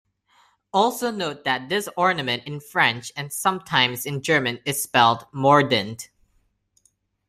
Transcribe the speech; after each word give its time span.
Also 0.73 1.11
note 1.11 1.43
that 1.43 1.69
this 1.69 1.87
ornament 1.95 2.41
in 2.47 2.59
French, 2.59 3.11
and 3.15 3.31
sometimes 3.31 4.03
in 4.03 4.23
German, 4.23 4.59
is 4.65 4.81
spelled 4.81 5.27
"mordant". 5.31 6.09